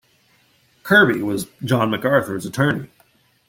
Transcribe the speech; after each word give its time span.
Kirby 0.81 1.21
was 1.21 1.45
John 1.63 1.91
MacArthur's 1.91 2.47
attorney. 2.47 2.89